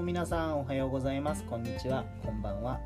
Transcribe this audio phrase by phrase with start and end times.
[0.00, 1.44] も皆さんおはようございます。
[1.44, 2.06] こんにちは。
[2.24, 2.80] こんばんは。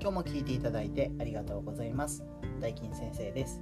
[0.00, 2.24] 今日も聞いていただいてありがとうございます。
[2.58, 3.60] 大金先生です。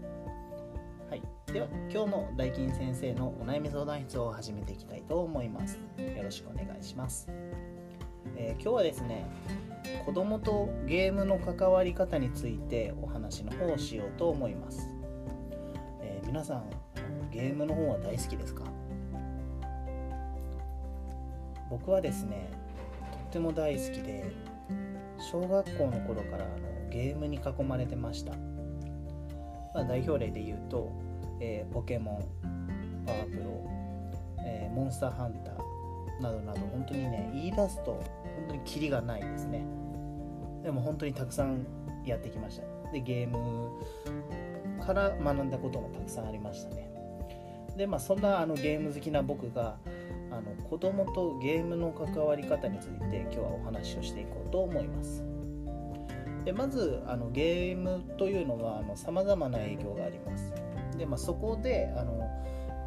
[1.10, 1.22] はい。
[1.52, 5.80] では今日も大金先生のお悩み相談室を始めていきたいと思います。
[5.98, 7.28] よろしくお願いします、
[8.36, 9.26] えー、今日はですね
[10.06, 14.88] 子供とゲームの関わり方についてお話の方をしようと思います、
[16.02, 16.70] えー、皆さん
[17.32, 18.62] ゲームの方は大好きですか？
[21.68, 22.48] 僕はですね
[23.30, 24.24] っても大好きで
[25.30, 28.32] 小学校の頃からあのゲームに囲まれてました、
[29.72, 30.90] まあ、代表例で言うと、
[31.40, 33.70] えー、ポケモンパワープロ、
[34.44, 38.02] えー、モンスターハンターなどなど本当にね言い出すと本
[38.48, 39.64] 当にキリがないですね。
[40.64, 41.64] でも本当にたくさん
[42.04, 42.90] やってきました。
[42.90, 43.70] でゲーム
[44.84, 46.90] から学んだこともたくさんありましたね。
[47.76, 49.76] でまあそんなあのゲーム好きな僕が
[50.40, 55.22] あの子供とゲームの関わり方について今日はお話をしていこうと思います。
[56.44, 60.54] でまずあのゲームというのはさまざまな影響があります。
[60.96, 62.26] で、まあ、そこであの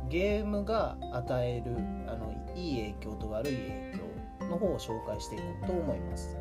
[0.10, 3.94] ゲームが与えるあのいい影響と悪い影
[4.40, 6.36] 響の方を紹介していこうと思います。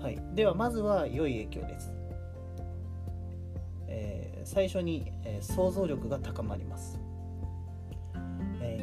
[0.00, 1.92] はい、ではまずは良い影響です、
[3.88, 7.05] えー、最初に、えー、想像力が高まります。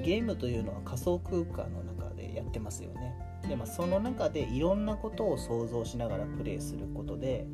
[0.04, 3.16] ゲームというのは仮想空間の中でやってますよね。
[3.48, 7.48] で、まあ、その中でいろんなことを想像しながらプレイすることで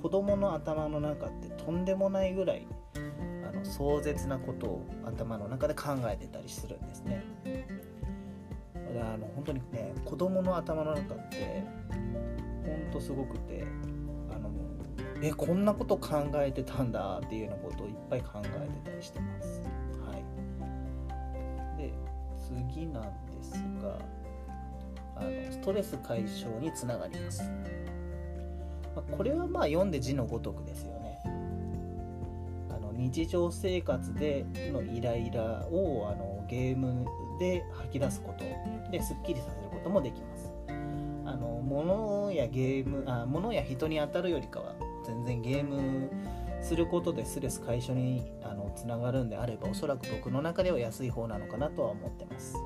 [0.00, 2.66] 子供の頭の中ってとんでもないぐらい
[3.46, 7.24] あの壮絶なことを頭の中で考えてたりするんですね。
[8.96, 11.64] あの本当にね子供の頭の中って
[12.64, 13.64] ほんとすごくて
[14.30, 14.50] あの
[15.20, 19.63] えこんなこと考えてたんだっていうようなことをいっぱい考えてたりしてます。
[22.72, 23.52] 次なんです
[23.82, 23.98] が
[25.16, 27.42] あのストレス解消につながります、
[28.94, 31.20] まあ、これはまあ読んで字のごとくですよね。
[32.70, 37.06] あの日常生活でのイライラをあのゲーム
[37.38, 38.44] で吐き出すこと
[38.90, 40.52] ですっきりさせることもできます。
[41.26, 44.74] あの物やゲームあ物や人に当たるよりかは
[45.06, 46.10] 全然ゲーム
[46.60, 48.32] することでストレス解消に
[48.74, 52.56] つながるんであればおそらく僕の中では安い方なのかなとは思ってます、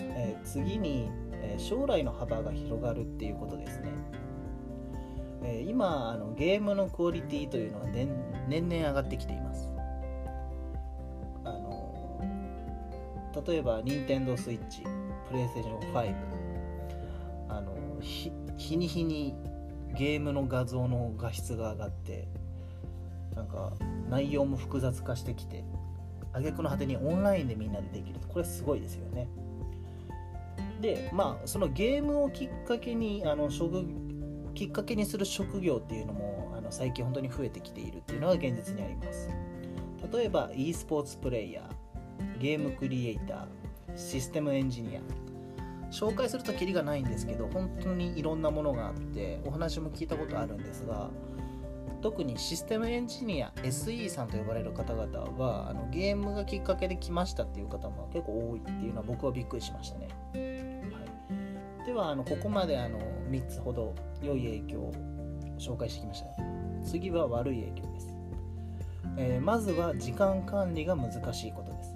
[0.00, 3.90] えー、次に、えー、将来の幅が広がるっていうことですね、
[5.42, 9.70] えー、今あのゲームのクオリティというのは年々上がってきています。
[11.44, 12.20] あの
[13.46, 14.58] 例えば Nintendo Switch
[15.30, 16.14] PlayStation 5
[17.48, 19.34] あの日に日に
[19.94, 22.28] ゲームの画像の画質が上がって
[23.34, 23.72] なんか
[24.08, 25.64] 内容も複雑化してきて
[26.32, 28.18] 挙句の果てにオンラインでみんなでできる。
[28.28, 29.28] これすごいですよね。
[30.80, 33.84] でまあそのゲームをきっかけにあの職
[34.54, 39.28] きっかけにする職業っていうのもあの最近本当に増えてきているっていうのが現実にあります。
[40.12, 45.00] 例えば e スポーツプレイヤーゲームクリエイターシステムエンジニア。
[45.90, 51.08] 紹介するときりがないんですけど本当にいろんなものがあってお話も聞いたことあるんですが
[52.04, 62.98] 特にシステムエンジニア SE さんと呼ばれる方々はあのゲームがきっかけで来ましたっていう方も結構多いっていうのは僕はびっくりしましたね、はい、ではあのここまであの
[63.30, 64.92] 3つほど良い影響を
[65.58, 66.26] 紹介してきました。
[66.84, 68.14] 次は悪い影響です、
[69.16, 71.94] えー、まずは時間管理が難しいことです、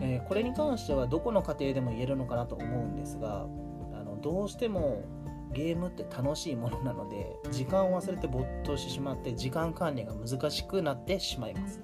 [0.00, 3.46] えー、これに関してはどこの家庭でも言えるのかなと思うんですが
[3.94, 5.04] あのどうしても
[5.52, 11.80] ゲームって楽しいものなので時間を忘れて没頭してしまって時間管理が難しくなってしまいます。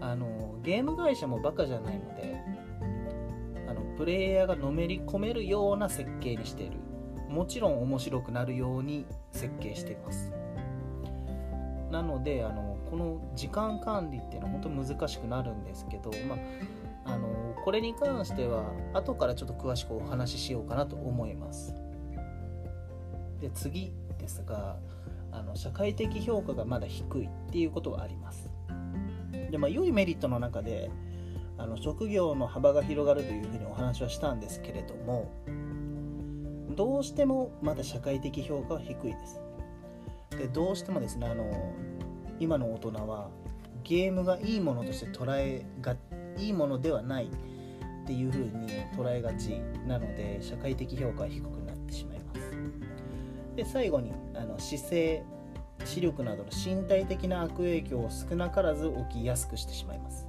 [0.00, 2.36] あのゲーム会社もバカじゃないので
[3.68, 6.76] あのプレイヤーがのめり込めるような設計にしている。
[7.28, 10.32] もちろん面白くなるように設計しています。
[11.90, 16.36] なのであのこの時間管理っていうのは本当に難しくなるんですけど、ま
[17.04, 21.74] あ、あのこれに関しては後からちょっと詳しくお話ししようかなと思います。
[23.40, 24.78] で次ですが
[25.32, 28.48] あの社会的評価がまだ低いっていうことはあります。
[29.50, 30.90] でまあ良いメリットの中で
[31.58, 35.30] あの職業の幅が広がるというふうにお話はしたんですけれども
[36.70, 39.40] どうしてもまだ社会的評価は低いです。
[40.30, 41.72] でどうしてもですねあの
[42.40, 43.30] 今の大人は
[43.84, 45.96] ゲームがいいものとして捉えが
[46.36, 51.63] いいものではないっていうふうに捉えがちなので社会的評価は低くな
[53.56, 55.24] で最後にあの姿勢
[55.84, 60.28] 視力などの身体的な悪影響を少なからず起きやすくしてしまいます、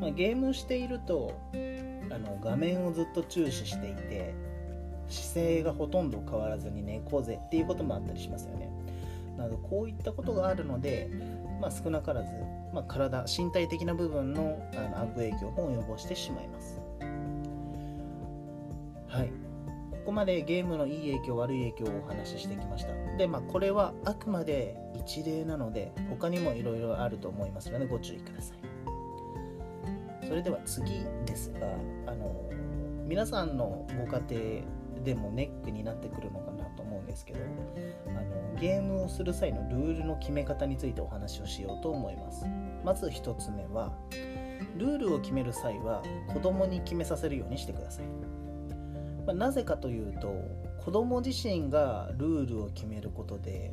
[0.00, 4.34] まあ、ゲームしているとあの画面をずっと注視していて
[5.08, 8.70] 姿勢がほとんど変わらずに猫背っていうこともあったりしますよね。
[9.36, 11.10] なのでこういったことがあるので、
[11.60, 12.28] まあ、少なからず、
[12.72, 16.79] まあ、体身体的な部分のあの悪影響も及ぼしてしまいます。
[20.00, 22.92] ここまでゲームのいい影響悪い影響をお話ししてきました。
[23.16, 30.26] でまあこれはあくまで一例なので他にもいろいろあると思いますのでご注意ください。
[30.26, 31.66] それでは次ですが
[32.06, 32.50] あの
[33.06, 37.40] 皆さんのご家庭でもネックになってくるのかなと思うんですけど
[38.06, 42.46] あのゲームをする際のルールの決め方についてお話をしようと思います。
[42.84, 43.92] まず1つ目は
[44.76, 46.02] ルールを決める際は
[46.32, 48.04] 子供に決めさせるようにしてください、
[49.30, 50.34] まあ、なぜかというと
[50.84, 53.72] 子供自身がルールを決めることで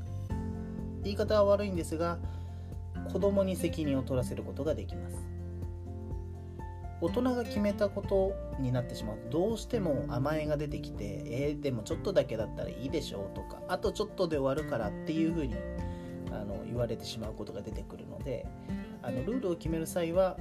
[1.04, 2.20] 言い方は悪いんですが
[3.12, 5.18] 子供に責任を取らせることができます。
[7.00, 15.54] 大人が決めたことになってしまうとどうしても甘えが出てきてえー、でもちょっとだけだったらいいでしょうとかあとちょっとで終わるからっていうふうに
[16.32, 18.48] あの言われてしまうことが出てくるので
[19.04, 20.38] あのルールを決める際は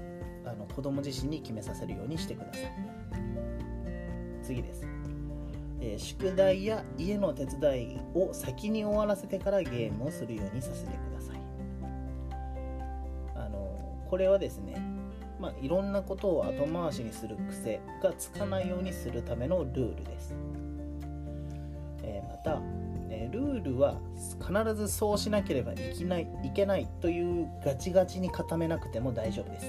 [0.46, 2.96] あの子供自身に決めさせるようにしてください。
[4.46, 4.86] 次です、
[5.86, 11.40] えー、宿題や家の手伝いを先に終わらせてからゲームをするようにさせてください。
[13.36, 14.82] あのこれはですね
[15.38, 20.34] まあ、いろんなことを後回しにする癖がつかないようにするためのルールです、
[22.02, 22.58] えー、また、
[23.10, 24.00] えルールは
[24.40, 29.66] 必ずそうしなければいけないいけないというガチガチに固めなくても大丈夫です。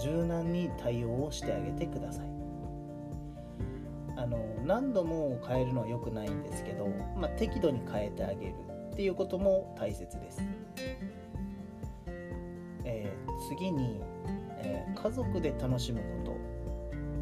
[0.00, 2.37] 柔軟に対応をしてあげてください。
[4.28, 8.54] の何度も変えるのは良くないんですけど、まあ、適度に変えてあげる
[8.92, 10.42] っていうことも大切です、
[12.84, 14.00] えー、次に
[14.60, 16.34] えー、家族で楽しむこ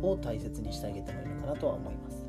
[0.02, 2.26] とを大切にしてあげてもいいのかなとは思います。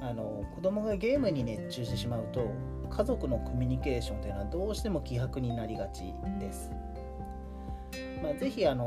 [0.00, 2.52] あの子供がゲームに熱中してしまうと
[2.88, 6.70] 家族のコミュニケーションというのはどうしても希薄になりがちです、
[8.22, 8.86] まあ、ぜひあの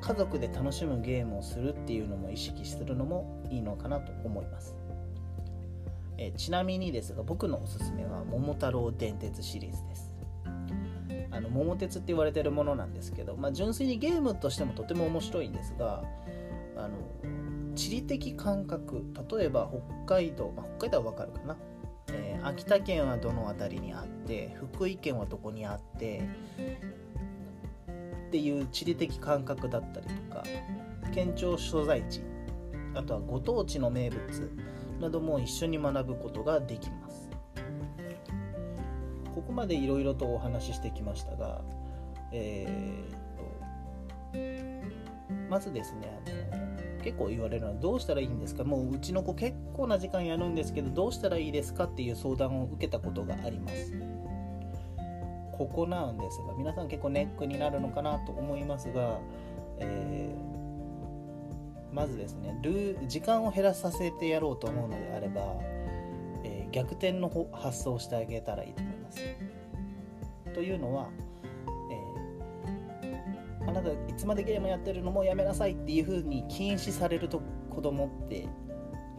[0.00, 4.76] 家族で楽しむゲームをするっていうのも意識するのもいいのかなと思います。
[6.16, 10.14] えちなみにですが僕のおすすめは「桃太郎電鉄」シリーズです。
[11.30, 16.04] あの桃鉄って言われてるものなんですけど、まあ、純粋にゲームとしてもとても面白いんですが
[16.76, 16.96] あの
[17.74, 19.04] 地理的感覚
[19.36, 19.68] 例えば
[20.06, 21.56] 北海道、まあ、北海道はわかるかな、
[22.12, 26.22] えー、秋田県はどの辺りにあって福井県はどこにあって
[28.34, 30.42] っていう地理的感覚だったりとか
[31.14, 32.20] 県庁所在地
[32.92, 34.50] あとはご当地の名物
[35.00, 37.30] なども一緒に学ぶことができます。
[39.32, 41.60] ここまでいろいろとお話ししてきましたが、
[42.32, 44.66] えー、
[45.28, 46.20] っとまずですね
[46.52, 46.56] あ
[46.98, 48.64] の結構言われるのはどうしたらいいんですか？
[48.64, 51.84] もううちの子結構な時間やるんですけどどうしたらいいですか？
[51.84, 53.92] っていう相談を受けたことがあります。
[55.56, 59.20] ここなんですが皆さん結構ネックになるのかなと思いますが、
[59.78, 65.56] えー、まずですねル時間を減らさせてやろうと思うのであれば、
[66.44, 69.20] えー、逆転の発想をしてあげたらいいと思います。
[70.54, 71.08] というのは、
[73.62, 78.48] えー、あなたいつまでゲームやってるのもやめなさいっていう風に禁止されると子供って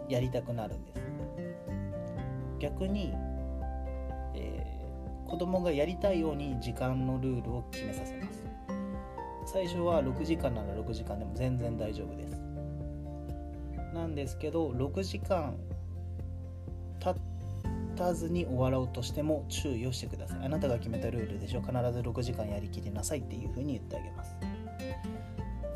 [0.08, 1.02] やりたくなるんです。
[2.60, 3.14] 逆に、
[5.36, 8.48] 子供がやりたいように時間のルールを決めさせます。
[9.46, 12.42] 最初は6時間なら6時間でも全然大丈夫です。
[13.94, 15.58] なんですけど6時間
[17.02, 17.20] 経
[17.98, 24.36] たずに終わろうとしても注意をしてくださいあなたが決めたルールでしょ必ず6時間やりきりなさいっていうふうに言ってあげます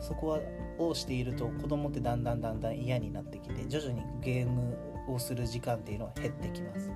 [0.01, 0.39] そこは
[0.77, 6.89] をしていると子供ってだんだんだんだん嫌になってきて徐々にゲームをする時間っていうのは減ってきます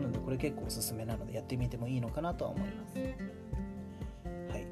[0.00, 2.98] なのでこれ結構おすすめなのでやってみてもいいのかなとは思います。
[2.98, 3.02] は
[4.56, 4.66] い、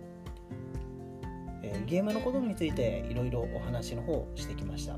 [1.63, 4.97] えー、ゲームのことについていろいろお話の方してきました、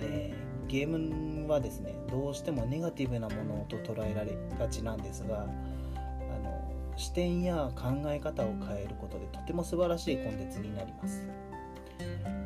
[0.00, 11.26] えー、ゲームはですねどうしてもネガティブなものと捉えられがちなんですがあの視点や考え方を変えることでとても素晴らしいコンテンツになります、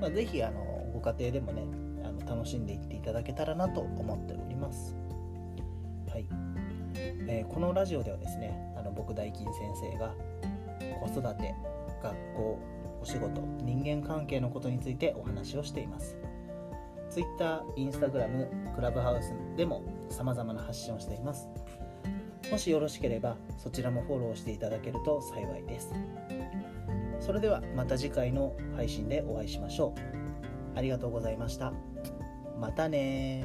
[0.01, 0.61] まあ、ぜひあの
[0.93, 1.63] ご家庭でもね
[2.05, 4.97] あの楽しんでいっていただけたらなと思っております。
[6.11, 6.27] はい、
[7.29, 10.15] えー、このラジオではですねあの僕大金先生が
[11.01, 11.55] 子育て
[12.03, 12.59] 学校
[13.01, 16.17] お仕事人間関係のことについてお話をしています
[17.11, 21.49] Twitter、Instagram、クラブハウスでも様々な発信をしています。
[22.51, 25.93] もしよろしければそちらもフォローしていただけると幸いです。
[27.19, 30.19] それではまた次回の配信でお会いしましょう。
[30.79, 31.73] ありがとうございました
[32.61, 33.45] またね